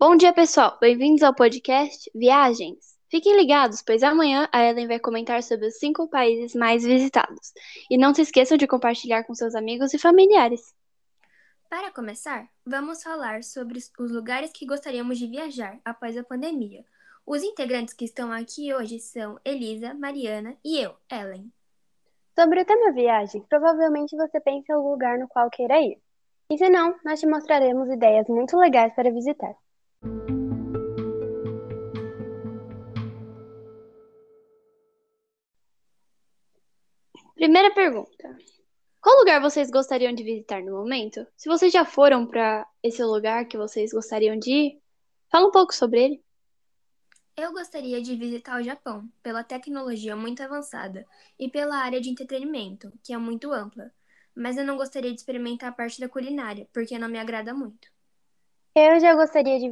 [0.00, 0.78] Bom dia, pessoal!
[0.80, 2.96] Bem-vindos ao podcast Viagens.
[3.10, 7.52] Fiquem ligados, pois amanhã a Ellen vai comentar sobre os cinco países mais visitados.
[7.90, 10.72] E não se esqueçam de compartilhar com seus amigos e familiares.
[11.68, 16.84] Para começar, vamos falar sobre os lugares que gostaríamos de viajar após a pandemia.
[17.26, 21.52] Os integrantes que estão aqui hoje são Elisa, Mariana e eu, Ellen.
[22.38, 25.98] Sobre o tema viagem, provavelmente você pensa em um lugar no qual queira ir.
[26.48, 29.56] E se não, nós te mostraremos ideias muito legais para visitar.
[37.38, 38.36] Primeira pergunta:
[39.00, 41.24] Qual lugar vocês gostariam de visitar no momento?
[41.36, 44.82] Se vocês já foram para esse lugar que vocês gostariam de ir,
[45.30, 46.24] fala um pouco sobre ele.
[47.36, 51.06] Eu gostaria de visitar o Japão, pela tecnologia muito avançada
[51.38, 53.92] e pela área de entretenimento, que é muito ampla.
[54.34, 57.88] Mas eu não gostaria de experimentar a parte da culinária, porque não me agrada muito.
[58.80, 59.68] Eu já gostaria de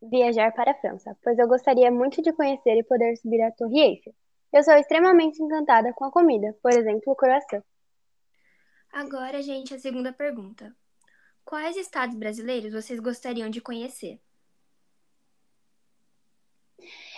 [0.00, 3.78] viajar para a França, pois eu gostaria muito de conhecer e poder subir a Torre
[3.78, 4.14] Eiffel.
[4.50, 7.62] Eu sou extremamente encantada com a comida, por exemplo, o croissant.
[8.90, 10.74] Agora, gente, a segunda pergunta.
[11.44, 14.18] Quais estados brasileiros vocês gostariam de conhecer?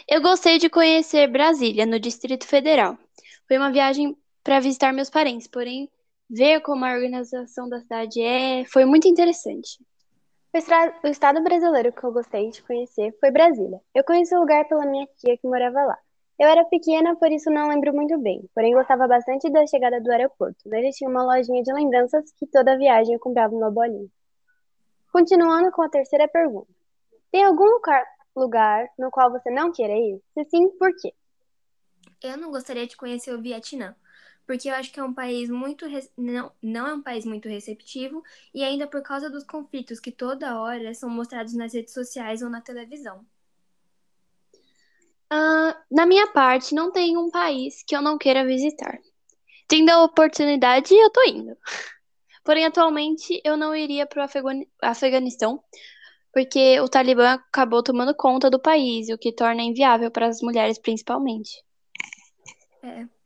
[0.08, 2.98] Eu gostei de conhecer Brasília, no Distrito Federal.
[3.46, 5.88] Foi uma viagem para visitar meus parentes, porém,
[6.28, 9.78] ver como a organização da cidade é foi muito interessante.
[11.04, 13.80] O estado brasileiro que eu gostei de conhecer foi Brasília.
[13.94, 15.96] Eu conheci o lugar pela minha tia que morava lá.
[16.36, 20.10] Eu era pequena, por isso não lembro muito bem, porém gostava bastante da chegada do
[20.10, 20.68] aeroporto.
[20.68, 24.08] Nele tinha uma lojinha de lembranças que toda viagem eu comprava uma bolinha.
[25.12, 26.72] Continuando com a terceira pergunta.
[27.30, 30.20] Tem algum lugar, lugar no qual você não queira ir?
[30.34, 31.14] Se sim, por quê?
[32.20, 33.94] Eu não gostaria de conhecer o Vietnã
[34.48, 35.84] porque eu acho que é um país muito
[36.16, 38.24] não, não é um país muito receptivo
[38.54, 42.48] e ainda por causa dos conflitos que toda hora são mostrados nas redes sociais ou
[42.48, 43.26] na televisão.
[45.30, 48.98] Uh, na minha parte, não tem um país que eu não queira visitar.
[49.68, 51.54] Tendo a oportunidade, eu tô indo.
[52.42, 54.28] Porém, atualmente, eu não iria para o
[54.80, 55.62] Afeganistão,
[56.32, 60.78] porque o Talibã acabou tomando conta do país, o que torna inviável para as mulheres,
[60.78, 61.62] principalmente.
[62.82, 63.17] É.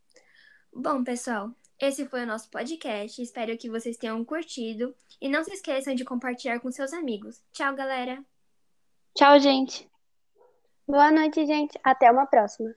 [0.74, 3.20] Bom, pessoal, esse foi o nosso podcast.
[3.20, 4.94] Espero que vocês tenham curtido.
[5.20, 7.42] E não se esqueçam de compartilhar com seus amigos.
[7.52, 8.24] Tchau, galera!
[9.14, 9.88] Tchau, gente!
[10.88, 11.78] Boa noite, gente.
[11.84, 12.74] Até uma próxima.